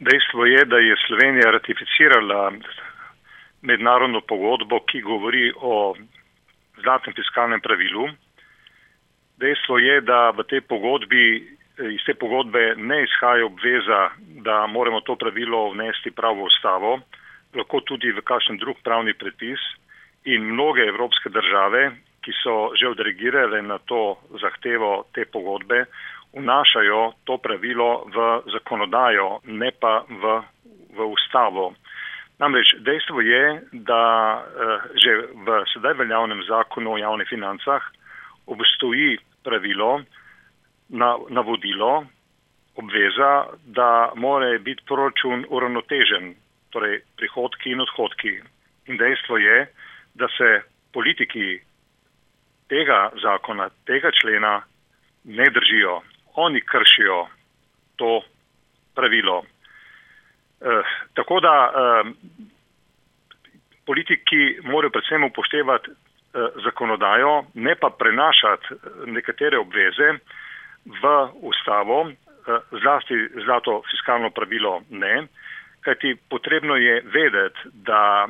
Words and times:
Dejstvo 0.00 0.46
je, 0.46 0.64
da 0.64 0.78
je 0.78 0.96
Slovenija 1.06 1.50
ratificirala 1.50 2.52
mednarodno 3.62 4.20
pogodbo, 4.20 4.80
ki 4.80 5.00
govori 5.00 5.52
o 5.56 5.94
zlatem 6.82 7.14
fiskalnem 7.14 7.60
pravilu. 7.60 8.08
Dejstvo 9.38 9.78
je, 9.78 10.00
da 10.00 10.30
v 10.30 10.44
tej 10.50 10.60
pogodbi, 10.60 11.24
iz 11.78 12.02
te 12.06 12.14
pogodbe 12.14 12.74
ne 12.76 13.02
izhaja 13.02 13.46
obveza, 13.46 14.10
da 14.18 14.66
moramo 14.66 15.00
to 15.00 15.16
pravilo 15.16 15.70
vnesti 15.70 16.10
prav 16.10 16.36
v 16.36 16.48
ustavo, 16.50 16.98
lahko 17.54 17.80
tudi 17.86 18.10
v 18.10 18.22
kakšen 18.22 18.58
drug 18.58 18.82
pravni 18.82 19.14
predpis 19.14 19.62
in 20.24 20.50
mnoge 20.54 20.82
evropske 20.90 21.30
države, 21.30 21.90
ki 22.24 22.32
so 22.42 22.72
že 22.74 22.88
odreagirale 22.88 23.62
na 23.62 23.78
to 23.78 24.18
zahtevo 24.42 25.04
te 25.14 25.24
pogodbe, 25.24 25.84
vnašajo 26.36 27.12
to 27.24 27.38
pravilo 27.38 28.04
v 28.14 28.42
zakonodajo, 28.52 29.40
ne 29.44 29.70
pa 29.80 30.04
v, 30.08 30.42
v 30.96 30.98
ustavo. 31.06 31.74
Namreč 32.38 32.74
dejstvo 32.82 33.20
je, 33.20 33.62
da 33.72 34.02
eh, 34.42 34.78
že 34.98 35.12
v 35.34 35.62
sedaj 35.72 35.94
veljavnem 35.94 36.42
zakonu 36.48 36.94
o 36.94 36.98
javnih 36.98 37.28
financah 37.28 37.82
obstoji 38.46 39.18
pravilo, 39.44 40.02
na, 40.88 41.16
navodilo, 41.28 42.04
obveza, 42.76 43.46
da 43.64 44.12
mora 44.14 44.58
biti 44.58 44.82
proračun 44.86 45.46
uravnotežen, 45.48 46.34
torej 46.70 47.00
prihodki 47.16 47.70
in 47.70 47.80
odhodki. 47.80 48.34
In 48.86 48.98
dejstvo 48.98 49.38
je, 49.38 49.66
da 50.14 50.28
se 50.28 50.62
politiki 50.92 51.60
tega 52.68 53.10
zakona, 53.22 53.70
tega 53.86 54.10
člena 54.20 54.62
ne 55.24 55.46
držijo. 55.50 56.02
Oni 56.34 56.60
kršijo 56.60 57.26
to 57.96 58.22
pravilo. 58.94 59.44
Eh, 60.60 60.82
tako 61.14 61.40
da 61.40 61.54
eh, 61.70 62.10
politiki 63.86 64.58
morajo 64.62 64.90
predvsem 64.90 65.24
upoštevati 65.24 65.90
eh, 65.90 65.94
zakonodajo, 66.64 67.44
ne 67.54 67.74
pa 67.74 67.90
prenašati 67.98 68.66
nekatere 69.06 69.58
obveze 69.58 70.08
v 70.84 71.28
ustavo, 71.32 72.10
eh, 72.10 72.14
zlasti 72.82 73.14
zlato 73.44 73.82
fiskalno 73.90 74.30
pravilo 74.30 74.82
ne, 74.90 75.26
kajti 75.80 76.16
potrebno 76.30 76.76
je 76.76 77.02
vedeti, 77.04 77.60
da 77.72 78.28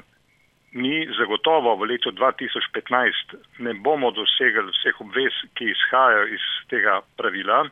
mi 0.72 1.06
zagotovo 1.18 1.76
v 1.76 1.86
letu 1.86 2.10
2015 2.10 3.36
ne 3.58 3.74
bomo 3.74 4.10
dosegli 4.10 4.70
vseh 4.70 5.00
obvez, 5.00 5.34
ki 5.54 5.70
izhajajo 5.70 6.26
iz 6.26 6.44
tega 6.68 7.00
pravila 7.16 7.64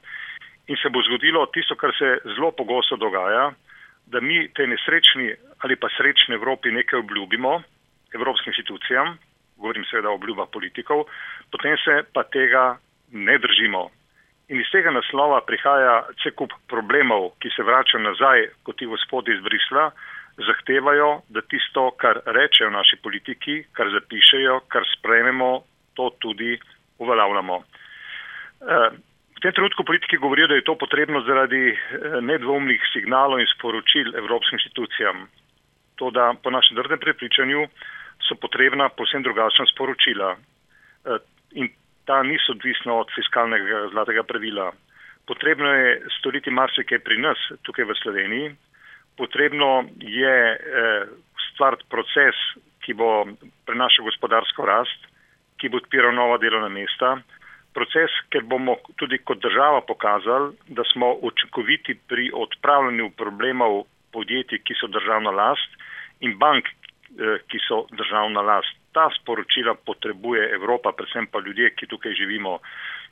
in 0.66 0.76
se 0.82 0.88
bo 0.88 1.02
zgodilo 1.02 1.46
tisto, 1.46 1.74
kar 1.76 1.92
se 1.98 2.18
zelo 2.34 2.52
pogosto 2.52 2.96
dogaja, 2.96 3.50
da 4.06 4.20
mi 4.20 4.48
te 4.54 4.66
nesrečni 4.66 5.34
ali 5.58 5.76
pa 5.76 5.88
srečni 5.96 6.34
Evropi 6.34 6.70
nekaj 6.70 6.98
obljubimo, 6.98 7.62
evropskim 8.14 8.50
institucijam, 8.50 9.18
govorim 9.56 9.84
seveda 9.84 10.10
o 10.10 10.14
obljubah 10.14 10.48
politikov, 10.52 11.04
potem 11.50 11.76
se 11.84 12.02
pa 12.12 12.22
tega 12.22 12.78
ne 13.12 13.38
držimo. 13.38 13.90
In 14.48 14.60
iz 14.60 14.70
tega 14.72 14.90
naslova 14.90 15.40
prihaja 15.46 16.02
cel 16.22 16.34
kup 16.36 16.52
problemov, 16.68 17.30
ki 17.40 17.52
se 17.56 17.62
vračajo 17.62 18.02
nazaj, 18.02 18.48
kot 18.66 18.76
ti 18.76 18.90
gospodi 18.90 19.32
iz 19.32 19.40
Brisla, 19.40 19.90
zahtevajo, 20.46 21.22
da 21.28 21.40
tisto, 21.46 21.90
kar 21.96 22.20
rečejo 22.26 22.70
naši 22.70 22.98
politiki, 23.02 23.62
kar 23.72 23.90
zapišejo, 23.92 24.60
kar 24.68 24.84
sprejmemo, 24.96 25.52
to 25.94 26.10
tudi 26.18 26.58
uveljavljamo. 26.98 27.62
Tem 29.42 29.52
trenutku 29.52 29.84
politiki 29.84 30.16
govorijo, 30.22 30.46
da 30.46 30.54
je 30.54 30.64
to 30.64 30.76
potrebno 30.78 31.20
zaradi 31.26 31.64
eh, 31.70 31.76
nedvomnih 32.20 32.82
signalov 32.92 33.40
in 33.42 33.48
sporočil 33.56 34.14
evropskim 34.14 34.58
institucijam. 34.58 35.26
To, 35.98 36.10
da 36.10 36.34
po 36.42 36.50
našem 36.50 36.76
drdem 36.78 36.98
prepričanju 36.98 37.66
so 38.28 38.34
potrebna 38.38 38.88
posebno 38.88 39.26
drugačna 39.26 39.66
sporočila 39.74 40.36
eh, 40.36 41.18
in 41.58 41.68
ta 42.06 42.22
niso 42.22 42.54
odvisna 42.54 42.94
od 42.94 43.10
fiskalnega 43.14 43.88
zlatega 43.90 44.22
pravila. 44.22 44.70
Potrebno 45.26 45.74
je 45.74 45.90
storiti 46.18 46.50
marsikaj 46.50 46.98
pri 46.98 47.18
nas, 47.18 47.38
tukaj 47.62 47.84
v 47.84 47.98
Sloveniji, 48.02 48.54
potrebno 49.18 49.84
je 49.98 50.38
eh, 50.54 51.04
stvariti 51.50 51.90
proces, 51.90 52.38
ki 52.86 52.94
bo 52.94 53.26
prenašal 53.66 54.06
gospodarsko 54.06 54.66
rast, 54.66 55.06
ki 55.58 55.68
bo 55.68 55.82
odpiral 55.82 56.14
nova 56.14 56.38
delovna 56.38 56.68
mesta. 56.68 57.16
Proces, 57.72 58.12
ker 58.30 58.44
bomo 58.44 58.76
tudi 59.00 59.18
kot 59.24 59.40
država 59.40 59.80
pokazali, 59.88 60.52
da 60.68 60.84
smo 60.92 61.14
učinkoviti 61.22 61.94
pri 62.08 62.30
odpravljanju 62.34 63.10
problemov 63.16 63.84
podjetij, 64.12 64.60
ki 64.64 64.76
so 64.80 64.90
državna 64.92 65.30
last 65.30 65.80
in 66.20 66.38
bank, 66.38 66.68
eh, 66.68 67.38
ki 67.48 67.58
so 67.68 67.86
državna 67.92 68.42
last. 68.42 68.76
Ta 68.92 69.08
sporočila 69.20 69.74
potrebuje 69.86 70.50
Evropa, 70.52 70.92
predvsem 70.92 71.26
pa 71.26 71.40
ljudje, 71.40 71.70
ki 71.70 71.86
tukaj 71.86 72.12
živimo. 72.12 72.58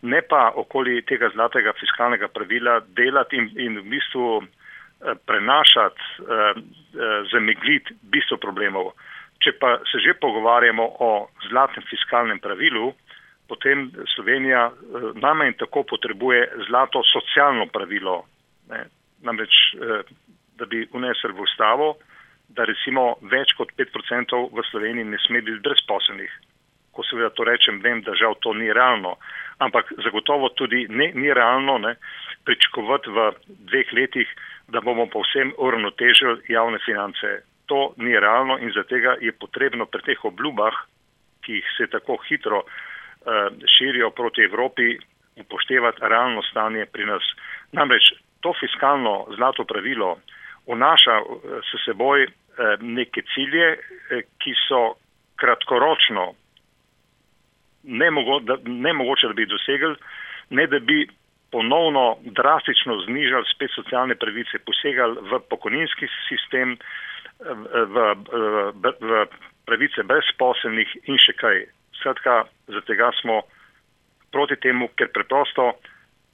Ne 0.03 0.21
pa 0.23 0.53
okoli 0.57 1.03
tega 1.03 1.31
zlatega 1.33 1.73
fiskalnega 1.81 2.29
pravila 2.29 2.81
delati 2.97 3.37
in, 3.37 3.51
in 3.57 3.79
v 3.81 3.85
bistvu 3.97 4.43
Eh, 5.01 5.15
prenašati, 5.27 6.01
eh, 6.21 6.55
zamegliti 7.33 7.95
bistvo 8.13 8.37
problemov. 8.37 8.93
Če 9.41 9.55
pa 9.57 9.79
se 9.89 9.97
že 10.05 10.13
pogovarjamo 10.21 10.85
o 11.01 11.29
zlatem 11.49 11.83
fiskalnem 11.89 12.37
pravilu, 12.39 12.93
potem 13.51 13.89
Slovenija 14.15 14.71
najmanj 15.19 15.59
tako 15.59 15.83
potrebuje 15.91 16.47
zlato 16.69 17.03
socialno 17.13 17.67
pravilo. 17.67 18.23
Ne. 18.71 18.85
Namreč, 19.27 19.53
da 20.57 20.65
bi 20.71 20.87
unesel 20.97 21.35
v 21.37 21.45
ustavo, 21.45 21.91
da 22.49 22.65
recimo 22.65 23.19
več 23.33 23.53
kot 23.59 23.75
5% 23.77 24.39
v 24.55 24.65
Sloveniji 24.71 25.11
ne 25.11 25.19
sme 25.27 25.43
biti 25.43 25.61
brezposobnih. 25.67 26.31
Ko 26.95 27.05
seveda 27.07 27.31
to 27.35 27.45
rečem, 27.47 27.83
vem, 27.85 28.01
da 28.07 28.17
žal 28.19 28.39
to 28.41 28.55
ni 28.55 28.73
realno, 28.73 29.19
ampak 29.59 29.93
zagotovo 30.03 30.49
tudi 30.59 30.87
ne, 30.89 31.11
ni 31.15 31.35
realno 31.35 31.77
ne, 31.79 31.95
pričakovati 32.49 33.13
v 33.13 33.29
dveh 33.69 33.93
letih 33.99 34.33
da 34.71 34.81
bomo 34.81 35.07
povsem 35.07 35.53
uravnotežili 35.59 36.43
javne 36.49 36.79
finance. 36.85 37.43
To 37.67 37.93
ni 37.97 38.21
realno 38.21 38.59
in 38.59 38.73
zato 38.75 38.97
je 39.21 39.33
potrebno 39.33 39.87
pri 39.87 40.03
teh 40.03 40.25
obljubah, 40.25 40.75
ki 41.43 41.63
se 41.77 41.87
tako 41.87 42.19
hitro 42.29 42.63
širijo 43.79 44.11
proti 44.11 44.43
Evropi, 44.43 44.99
upoštevati 45.37 46.01
realno 46.03 46.43
stanje 46.43 46.87
pri 46.93 47.07
nas. 47.07 47.23
Namreč 47.73 48.13
to 48.41 48.53
fiskalno 48.61 49.27
zlato 49.37 49.65
pravilo 49.65 50.19
vnaša 50.67 51.21
uh, 51.21 51.27
s 51.61 51.85
seboj 51.85 52.25
uh, 52.25 52.33
neke 52.81 53.23
cilje, 53.35 53.77
ki 54.39 54.53
so 54.69 54.95
kratkoročno 55.37 56.33
nemogo, 57.83 58.41
da, 58.41 58.57
nemogoče, 58.65 59.27
da 59.27 59.35
bi 59.35 59.47
dosegli, 59.47 59.95
ne 60.51 60.67
da 60.67 60.79
bi 60.79 61.07
ponovno 61.51 62.19
drastično 62.23 63.01
znižali 63.07 63.45
spet 63.55 63.71
socialne 63.75 64.15
pravice, 64.15 64.59
posegali 64.67 65.17
v 65.31 65.41
pokojninski 65.51 66.07
sistem, 66.29 66.77
v, 67.41 68.05
v, 68.83 68.93
v 69.01 69.25
pravice 69.67 70.05
brezposelnih 70.05 70.93
in 71.09 71.19
še 71.19 71.35
kaj. 71.41 71.65
Skratka, 72.01 72.45
za 72.69 72.81
tega 72.89 73.11
smo 73.21 73.43
proti 74.33 74.57
temu, 74.57 74.89
ker 74.97 75.11
preprosto 75.13 75.73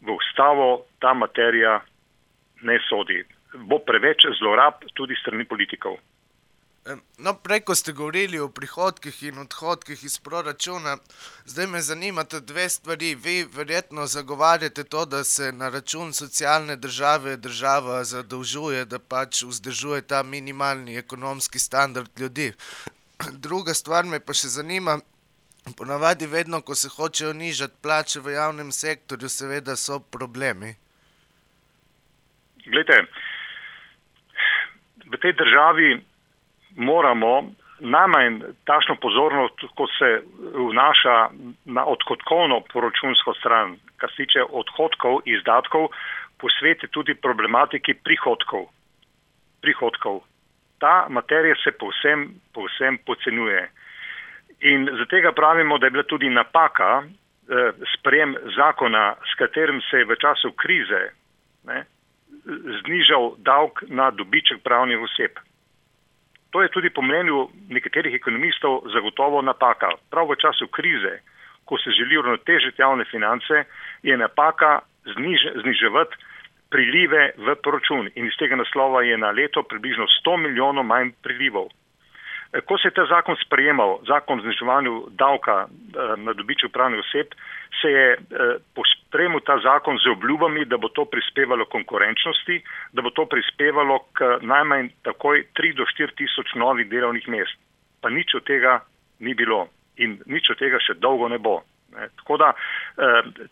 v 0.01 0.15
ustavo 0.15 0.87
ta 1.01 1.15
materija 1.15 1.81
ne 2.63 2.79
sodi. 2.89 3.23
Bo 3.69 3.79
preveč 3.79 4.27
zlorab 4.39 4.85
tudi 4.95 5.17
strani 5.17 5.45
politikov. 5.49 5.97
No, 7.19 7.33
prej, 7.35 7.65
ko 7.67 7.75
ste 7.75 7.91
govorili 7.93 8.39
o 8.39 8.47
prihodkih 8.49 9.17
in 9.27 9.39
odhodkih 9.43 10.05
iz 10.07 10.19
proračuna, 10.23 10.97
zdaj 11.45 11.67
me 11.67 11.81
zanimata 11.83 12.41
dve 12.41 12.69
stvari. 12.69 13.15
Vi 13.15 13.47
verjetno 13.55 14.07
zagovarjate 14.07 14.85
to, 14.85 15.05
da 15.05 15.25
se 15.25 15.53
na 15.53 15.69
račun 15.69 16.13
socialne 16.13 16.77
države 16.77 17.37
država 17.37 18.05
zadolžuje, 18.05 18.85
da 18.85 18.99
pač 18.99 19.43
vzdržuje 19.43 20.03
ta 20.03 20.23
minimalni 20.23 20.97
ekonomski 20.97 21.59
standard 21.59 22.11
ljudi. 22.21 22.53
Druga 23.33 23.75
stvar 23.75 24.05
me 24.05 24.21
pa 24.21 24.33
še 24.33 24.49
zanima. 24.49 25.01
Ponavadi, 25.75 26.27
vedno, 26.27 26.61
ko 26.63 26.75
se 26.75 26.89
hočejo 26.89 27.33
nižati 27.33 27.75
plače 27.83 28.21
v 28.21 28.33
javnem 28.39 28.71
sektorju, 28.73 29.29
seveda 29.29 29.75
so 29.77 29.99
problemi. 29.99 30.75
Glede, 32.67 33.03
v 35.11 35.19
tej 35.23 35.33
državi 35.33 35.89
moramo 36.77 37.51
najmanj 37.81 38.41
takšno 38.65 38.97
pozornost, 39.03 39.67
ko 39.75 39.87
se 39.99 40.11
vnaša 40.55 41.17
na 41.65 41.85
odhodkovno 41.85 42.61
poročunsko 42.73 43.35
stran, 43.35 43.77
kar 43.97 44.11
se 44.11 44.25
tiče 44.25 44.47
odhodkov, 44.51 45.21
izdatkov, 45.25 45.91
posvetiti 46.39 46.93
tudi 46.93 47.15
problematiki 47.15 47.95
prihodkov. 47.95 48.71
prihodkov. 49.61 50.21
Ta 50.79 51.07
materija 51.09 51.55
se 51.65 51.73
povsem, 51.73 52.41
povsem 52.55 52.99
pocenjuje. 53.07 53.71
In 54.61 54.89
zato 54.99 55.33
pravimo, 55.33 55.79
da 55.79 55.87
je 55.87 55.91
bila 55.91 56.03
tudi 56.03 56.29
napaka 56.29 57.03
eh, 57.03 57.73
sprejem 57.99 58.37
zakona, 58.57 59.15
s 59.33 59.39
katerim 59.39 59.81
se 59.91 59.97
je 59.97 60.05
v 60.05 60.17
času 60.17 60.53
krize 60.53 61.11
ne, 61.67 61.85
znižal 62.81 63.35
davek 63.39 63.83
na 63.89 64.11
dobiček 64.11 64.63
pravnih 64.63 64.99
oseb. 64.99 65.39
To 66.51 66.63
je 66.63 66.69
tudi 66.69 66.91
po 66.91 67.03
mnenju 67.03 67.49
nekaterih 67.69 68.15
ekonomistov 68.15 68.87
zagotovo 68.93 69.43
napaka. 69.43 69.91
Prav 70.11 70.31
v 70.31 70.39
času 70.41 70.69
krize, 70.69 71.21
ko 71.65 71.79
se 71.79 71.91
želi 71.91 72.17
uravnotežiti 72.17 72.83
javne 72.83 73.05
finance, 73.05 73.65
je 74.03 74.17
napaka 74.17 74.81
zniž, 75.05 75.41
zniževati 75.63 76.17
prilive 76.71 77.33
v 77.37 77.55
proračun 77.63 78.09
in 78.15 78.27
iz 78.27 78.37
tega 78.39 78.57
naslova 78.57 79.03
je 79.03 79.19
na 79.19 79.31
leto 79.31 79.63
približno 79.63 80.07
100 80.07 80.37
milijonov 80.37 80.85
manj 80.85 81.13
prilivov. 81.23 81.69
Eh, 82.57 82.61
ko 82.61 82.79
se 82.79 82.89
je 82.89 82.97
ta 82.97 83.05
zakon 83.07 83.37
sprejemal, 83.45 83.99
zakon 84.09 84.39
o 84.39 84.43
zniževanju 84.43 84.95
davka 85.11 85.67
eh, 85.67 86.17
na 86.17 86.33
dobiček 86.33 86.73
pravnih 86.73 87.01
oseb, 87.01 87.35
se 87.81 87.89
je 87.91 88.07
eh, 88.13 88.57
pospremil 88.75 89.41
ta 89.41 89.59
zakon 89.59 89.99
z 89.99 90.09
obljubami, 90.15 90.65
da 90.65 90.77
bo 90.77 90.89
to 90.89 91.05
prispevalo 91.05 91.65
konkurenčnosti, 91.65 92.61
da 92.93 93.03
bo 93.03 93.11
to 93.11 93.27
prispevalo 93.27 93.99
k 94.13 94.39
najmanj 94.41 94.89
takoj 95.03 95.45
3 95.61 95.75
do 95.77 95.85
4 95.85 96.17
tisoč 96.17 96.55
novih 96.55 96.89
delovnih 96.89 97.29
mest. 97.29 97.59
Pa 98.01 98.09
nič 98.11 98.35
od 98.35 98.45
tega 98.45 98.81
ni 99.21 99.35
bilo 99.35 99.69
in 99.97 100.21
nič 100.27 100.51
od 100.51 100.59
tega 100.59 100.81
še 100.81 100.97
dolgo 101.01 101.29
ne 101.29 101.39
bo. 101.39 101.61
Tako 101.97 102.37
da, 102.37 102.51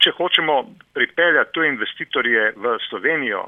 če 0.04 0.10
hočemo 0.18 0.56
pripeljati 0.92 1.52
tu 1.56 1.62
investitorje 1.64 2.50
v 2.56 2.74
Slovenijo, 2.90 3.46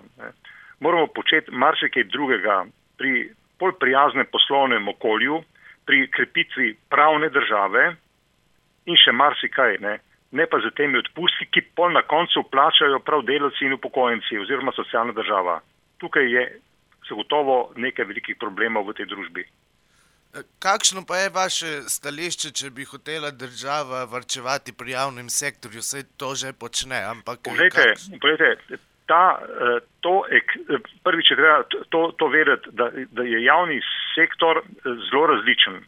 moramo 0.80 1.10
početi 1.12 1.52
marsikaj 1.52 2.06
drugega 2.08 2.62
pri 2.96 3.28
bolj 3.60 3.76
prijaznem 3.80 4.26
poslovnem 4.32 4.88
okolju, 4.88 5.42
pri 5.86 6.10
krepitvi 6.10 6.76
pravne 6.90 7.28
države 7.30 7.94
in 8.90 8.98
še 8.98 9.14
marsikaj, 9.14 9.78
ne, 9.80 9.98
ne 10.30 10.46
pa 10.50 10.58
za 10.62 10.72
temi 10.74 10.98
odpusti, 10.98 11.46
ki 11.50 11.62
pol 11.78 11.94
na 11.94 12.02
koncu 12.02 12.42
plačajo 12.50 12.98
prav 13.06 13.22
delavci 13.26 13.66
in 13.66 13.76
upokojenci 13.78 14.40
oziroma 14.42 14.74
socialna 14.74 15.14
država. 15.14 15.60
Tukaj 16.02 16.26
je 16.32 16.44
zagotovo 17.08 17.72
nekaj 17.76 18.04
velikih 18.10 18.38
problemov 18.40 18.90
v 18.90 18.98
tej 18.98 19.08
družbi. 19.14 19.46
Kakšno 20.60 21.06
pa 21.08 21.22
je 21.22 21.30
vaše 21.32 21.70
stališče, 21.88 22.50
če 22.52 22.70
bi 22.74 22.84
hotela 22.84 23.30
država 23.30 24.04
varčevati 24.10 24.74
pri 24.76 24.92
javnem 24.92 25.30
sektorju? 25.32 25.80
Vse 25.80 26.02
to 26.20 26.34
že 26.34 26.52
počne, 26.52 26.98
ampak. 27.08 27.40
Poglejte, 27.46 27.86
kakšno... 27.94 28.18
poglejte, 28.18 28.80
ta, 29.06 29.38
eh, 29.38 29.80
to, 30.00 30.24
prvič 31.02 31.30
je 31.30 31.36
treba 31.36 31.62
to, 31.88 32.12
to 32.18 32.28
vedeti, 32.28 32.68
da, 32.72 32.90
da 33.10 33.22
je 33.22 33.44
javni 33.44 33.80
sektor 34.14 34.58
eh, 34.58 34.62
zelo 35.10 35.26
različen. 35.26 35.80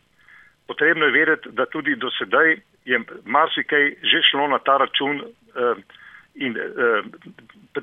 Potrebno 0.67 1.05
je 1.05 1.13
vedeti, 1.13 1.49
da 1.53 1.67
tudi 1.67 1.97
do 1.97 2.11
sedaj 2.11 2.57
je 2.85 3.01
marsikaj 3.25 3.95
že 4.03 4.23
šlo 4.31 4.49
na 4.49 4.59
ta 4.59 4.77
račun 4.77 5.23
eh, 5.23 5.75
in 6.35 6.55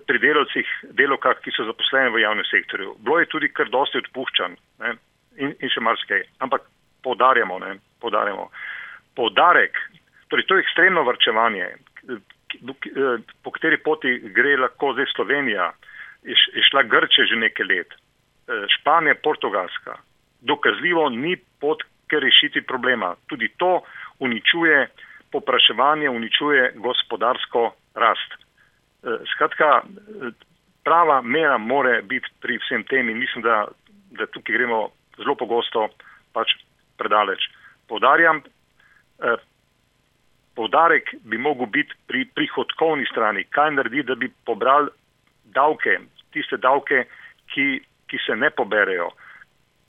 pri 0.08 0.20
delovcih, 0.20 0.68
delovkah, 0.96 1.40
ki 1.44 1.52
so 1.52 1.66
zaposleni 1.68 2.14
v 2.14 2.22
javnem 2.24 2.46
sektorju. 2.48 2.96
Bilo 3.04 3.20
je 3.20 3.28
tudi 3.28 3.50
kar 3.52 3.68
dosti 3.70 4.00
odpuščan 4.00 4.56
ne, 4.80 4.94
in, 5.36 5.52
in 5.60 5.72
še 5.72 5.84
marsikaj. 5.84 6.24
Ampak 6.40 6.64
podarjamo, 7.04 7.60
ne, 7.60 7.76
podarjamo. 8.00 8.48
Podarek, 9.16 9.76
torej 10.32 10.48
to 10.48 10.56
je 10.56 10.64
ekstremno 10.64 11.04
vrčevanje, 11.04 11.68
Eh, 12.10 12.22
po 13.44 13.52
kateri 13.52 13.78
poti 13.84 14.20
gre 14.36 14.58
lahko 14.58 14.94
zdaj 14.94 15.06
Slovenija, 15.16 15.72
je 16.24 16.64
šla 16.70 16.84
Grče 16.84 17.26
že 17.30 17.36
nekaj 17.36 17.66
let, 17.66 17.94
eh, 17.94 18.66
Španija, 18.80 19.16
Portugalska. 19.24 19.98
Dokazljivo 20.42 21.10
ni 21.10 21.36
pot, 21.60 21.84
ker 22.10 22.22
rešiti 22.22 22.62
problema. 22.62 23.16
Tudi 23.28 23.50
to 23.58 23.82
uničuje 24.20 24.88
popraševanje, 25.32 26.10
uničuje 26.10 26.72
gospodarsko 26.76 27.74
rast. 27.96 28.32
Eh, 28.34 29.18
skratka, 29.34 29.82
prava 30.84 31.22
mera 31.22 31.58
more 31.58 32.02
biti 32.02 32.30
pri 32.42 32.58
vsem 32.58 32.84
tem 32.84 33.10
in 33.10 33.18
mislim, 33.18 33.44
da, 33.44 33.66
da 34.12 34.26
tukaj 34.26 34.56
gremo 34.56 34.90
zelo 35.18 35.36
pogosto 35.36 35.88
pač 36.34 36.54
predaleč. 36.98 37.50
Podarjam, 37.88 38.42
Povdarek 40.56 41.16
bi 41.24 41.38
mogel 41.38 41.68
biti 41.68 41.94
pri 42.08 42.26
prihodkovni 42.36 43.06
strani, 43.12 43.44
kaj 43.52 43.72
narediti, 43.76 44.08
da 44.08 44.16
bi 44.16 44.32
pobrali 44.46 44.92
davke, 45.56 45.98
tiste 46.34 46.58
davke, 46.58 47.06
ki, 47.54 47.68
ki 48.08 48.22
se 48.26 48.36
ne 48.36 48.50
poberejo. 48.50 49.10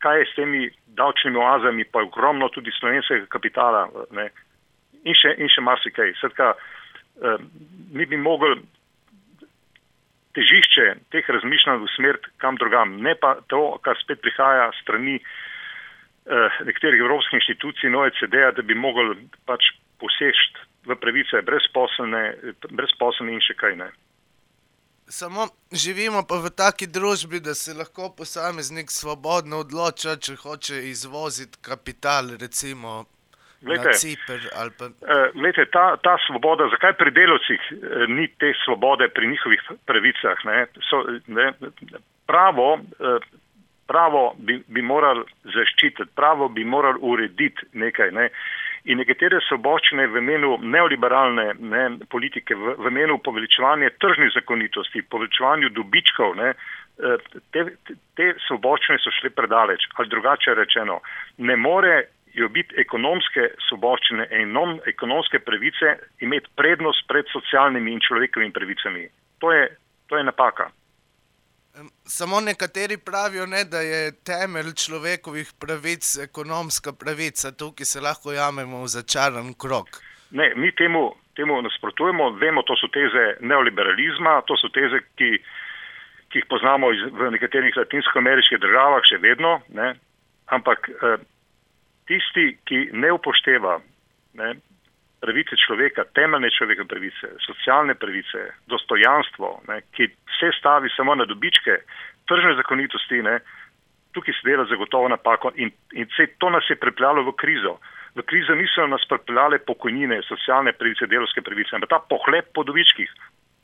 Kaj 0.03 0.19
je 0.21 0.27
s 0.27 0.35
temi 0.37 0.71
davčnimi 0.99 1.39
oazami, 1.39 1.85
pa 1.85 2.03
je 2.03 2.11
ogromno 2.11 2.49
tudi 2.49 2.75
slovenskega 2.79 3.27
kapitala 3.33 3.87
ne? 4.11 4.31
in 5.07 5.15
še, 5.15 5.37
in 5.39 5.51
še 5.53 5.63
marsikaj. 5.63 6.15
Sredka, 6.21 6.53
eh, 7.23 7.39
mi 7.95 8.07
bi 8.07 8.19
mogli 8.19 8.59
težišče 10.37 10.87
teh 11.15 11.29
razmišljanj 11.33 11.85
usmeriti 11.87 12.33
kam 12.43 12.59
drugam, 12.61 12.99
ne 13.03 13.15
pa 13.17 13.37
to, 13.49 13.79
kar 13.85 13.97
spet 14.03 14.21
prihaja 14.25 14.69
strani 14.83 15.17
eh, 15.17 16.61
nekaterih 16.69 17.01
evropskih 17.01 17.41
inštitucij 17.41 17.89
in 17.89 17.99
OECD-a, 18.03 18.53
da 18.57 18.63
bi 18.67 18.77
mogli 18.77 19.17
pač 19.49 19.71
posežiti 20.01 20.65
v 20.87 20.97
pravice 21.03 21.43
brezposelne 21.43 23.33
in 23.33 23.43
še 23.43 23.55
kaj 23.59 23.77
ne. 23.77 23.91
Samo 25.09 25.47
živimo 25.73 26.25
pa 26.29 26.39
v 26.43 26.51
taki 26.51 26.87
družbi, 26.87 27.41
da 27.41 27.55
se 27.55 27.75
lahko 27.75 28.11
posameznik 28.19 28.91
svobodno 28.91 29.63
odloča, 29.63 30.17
če 30.19 30.35
hoče 30.43 30.81
izvoziti 30.91 31.63
kapital, 31.63 32.35
recimo 32.41 33.05
Glede, 33.63 33.89
na 33.89 33.93
Cipr. 33.93 34.41
Pa... 34.79 34.89
Glede, 35.35 35.63
eh, 35.63 35.71
ta, 35.73 35.97
ta 36.03 36.17
svoboda, 36.27 36.69
zakaj 36.75 36.97
pri 36.99 37.11
delovcih 37.11 37.61
eh, 37.71 38.07
ni 38.09 38.29
te 38.29 38.53
svobode 38.65 39.09
pri 39.09 39.31
njihovih 39.31 39.63
pravicah? 39.87 40.45
Ne? 40.45 40.67
So, 40.91 41.03
ne? 41.27 41.53
Pravo, 42.27 42.81
eh, 43.01 43.19
pravo 43.87 44.35
bi, 44.39 44.59
bi 44.69 44.83
morali 44.83 45.25
zaščititi, 45.45 46.11
pravo 46.15 46.49
bi 46.49 46.65
morali 46.65 46.99
urediti 47.01 47.71
nekaj. 47.73 48.11
Ne? 48.11 48.29
In 48.87 49.01
nekatere 49.03 49.41
soboščine 49.49 50.07
v 50.13 50.23
imenu 50.23 50.57
neoliberalne 50.63 51.47
ne, 51.59 51.85
politike, 52.13 52.55
v, 52.55 52.77
v 52.79 52.93
imenu 52.93 53.19
poveličevanja 53.27 53.93
tržnih 54.03 54.33
zakonitosti, 54.37 55.03
poveličevanju 55.11 55.73
dobičkov, 55.75 56.37
ne, 56.39 56.53
eh, 56.55 57.31
te, 57.55 57.65
te 58.19 58.29
soboščine 58.47 59.01
so 59.03 59.13
šle 59.19 59.33
predaleč. 59.35 59.89
Ali 59.99 60.13
drugače 60.13 60.55
rečeno, 60.55 61.01
ne 61.39 61.57
more 61.57 61.97
jo 62.37 62.49
biti 62.53 62.77
ekonomske 62.81 63.49
soboščine 63.69 64.29
in 64.41 64.53
non 64.53 64.79
ekonomske 64.87 65.41
pravice 65.45 65.97
imeti 66.21 66.53
prednost 66.57 67.07
pred 67.09 67.29
socialnimi 67.33 67.95
in 67.97 68.03
človekovimi 68.05 68.53
pravicami. 68.53 69.07
To 69.41 69.53
je, 69.53 69.71
to 70.11 70.21
je 70.21 70.27
napaka. 70.29 70.69
Samo 72.05 72.41
nekateri 72.41 72.97
pravijo, 72.97 73.47
ne, 73.47 73.65
da 73.65 73.81
je 73.81 74.13
temelj 74.25 74.73
človekovih 74.85 75.53
pravic 75.61 76.19
ekonomska 76.25 76.93
pravica, 76.93 77.53
tukaj 77.53 77.85
se 77.85 78.01
lahko 78.01 78.33
jamemo 78.33 78.81
v 78.83 78.89
začaran 78.89 79.53
krok. 79.55 80.01
Ne, 80.31 80.53
mi 80.57 80.73
temu, 80.73 81.13
temu 81.37 81.61
nasprotujemo, 81.63 82.31
vemo, 82.41 82.63
to 82.63 82.77
so 82.81 82.89
teze 82.89 83.25
neoliberalizma, 83.41 84.41
to 84.49 84.57
so 84.57 84.73
teze, 84.73 85.03
ki, 85.21 85.31
ki 86.33 86.41
jih 86.41 86.49
poznamo 86.49 86.93
iz, 86.97 87.05
v 87.13 87.31
nekaterih 87.37 87.77
latinsko-ameriških 87.77 88.63
državah 88.65 89.05
še 89.05 89.21
vedno, 89.21 89.59
ne, 89.77 89.93
ampak 90.57 90.89
eh, 90.89 91.19
tisti, 92.09 92.55
ki 92.65 92.87
ne 92.97 93.13
upošteva 93.19 93.77
ne, 94.41 94.55
pravice 95.21 95.57
človeka, 95.67 96.05
temeljne 96.17 96.51
človekove 96.57 96.89
pravice, 96.89 97.33
socialne 97.45 97.95
pravice, 98.01 98.49
dostojanstvo, 98.73 99.53
ne, 99.69 99.81
ki 99.97 100.09
vse 100.37 100.53
stavi 100.59 100.93
samo 100.97 101.15
na 101.15 101.25
dobičke, 101.25 101.81
tržne 102.29 102.55
zakonitosti, 102.61 103.23
ne, 103.23 103.41
tukaj 104.13 104.35
se 104.35 104.49
dela 104.49 104.65
zagotovo 104.65 105.09
napako 105.09 105.53
in, 105.57 105.71
in 105.93 106.09
vse 106.13 106.27
to 106.39 106.51
nas 106.51 106.65
je 106.71 106.77
pripeljalo 106.77 107.25
v 107.25 107.33
krizo. 107.41 107.77
V 108.17 108.23
krizo 108.23 108.55
niso 108.55 108.87
nas 108.87 109.05
pripeljale 109.09 109.59
pokojnine, 109.59 110.23
socialne 110.29 110.73
pravice, 110.73 111.07
delovske 111.07 111.43
pravice, 111.45 111.77
ampak 111.77 111.91
ta 111.91 111.99
pohlep 112.09 112.49
po 112.55 112.65
dobičkih, 112.65 113.11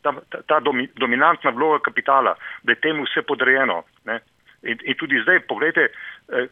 ta, 0.04 0.12
ta, 0.28 0.42
ta 0.48 0.60
domi, 0.60 0.88
dominantna 1.00 1.50
vloga 1.50 1.78
kapitala, 1.86 2.34
da 2.62 2.72
je 2.72 2.82
temu 2.84 3.06
vse 3.08 3.24
podrejeno. 3.28 3.82
Ne. 4.04 4.20
In, 4.62 4.78
in 4.86 4.94
tudi 4.94 5.22
zdaj, 5.22 5.40
pogledajte, 5.50 5.88
eh, 5.88 6.46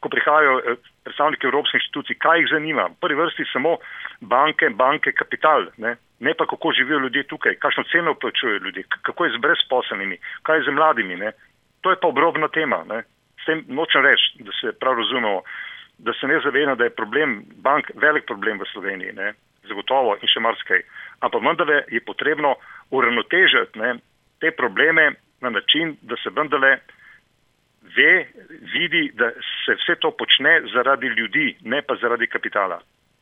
ko 0.00 0.10
prihajajo 0.12 0.58
eh, 0.58 0.76
predstavniki 1.08 1.48
evropskih 1.48 1.80
inštitucij, 1.80 2.18
kaj 2.22 2.42
jih 2.42 2.52
zanima. 2.52 2.84
V 2.92 3.00
prvi 3.00 3.16
vrsti 3.18 3.48
samo 3.52 3.78
banke, 4.20 4.68
banke, 4.70 5.12
kapital, 5.16 5.70
ne, 5.82 5.96
ne 6.20 6.34
pa 6.34 6.46
kako 6.46 6.72
živijo 6.72 6.98
ljudje 6.98 7.22
tukaj, 7.22 7.54
kakšno 7.54 7.84
ceno 7.92 8.14
plačujejo 8.14 8.58
ljudje, 8.64 8.82
kako 9.02 9.24
je 9.24 9.30
z 9.36 9.40
brezposelnimi, 9.40 10.18
kaj 10.42 10.56
je 10.58 10.62
z 10.62 10.74
mladimi. 10.74 11.16
Ne. 11.16 11.32
To 11.80 11.90
je 11.90 12.00
pa 12.00 12.08
obrobna 12.08 12.48
tema. 12.48 12.84
Ne. 12.88 13.02
S 13.42 13.44
tem 13.46 13.64
nočem 13.68 14.02
reči, 14.02 14.42
da 14.42 14.52
se 14.60 14.72
prav 14.80 14.98
razumemo, 14.98 15.42
da 15.98 16.12
se 16.12 16.26
ne 16.26 16.40
zavedam, 16.44 16.76
da 16.78 16.84
je 16.84 16.96
problem 16.96 17.42
bank 17.62 17.90
velik 17.94 18.26
problem 18.26 18.58
v 18.58 18.70
Sloveniji, 18.72 19.12
ne. 19.12 19.32
zagotovo 19.68 20.16
in 20.22 20.28
še 20.32 20.40
marsikaj. 20.40 20.82
Ampak 21.20 21.42
vendarle 21.44 21.82
je 21.92 22.00
potrebno 22.00 22.54
uravnotežiti 22.90 23.98
te 24.40 24.50
probleme 24.50 25.12
na 25.40 25.50
način, 25.50 25.96
da 26.02 26.16
se 26.16 26.30
vendarle 26.30 26.78
ve, 27.96 28.12
vidi, 28.72 29.10
da 29.14 29.30
se 29.64 29.74
vse 29.74 29.94
to 30.00 30.10
počne 30.10 30.62
zaradi 30.72 31.06
ljudi, 31.06 31.56
ne 31.62 31.82
pa 31.82 31.96
zaradi 32.00 32.26
kapitala. 32.26 32.80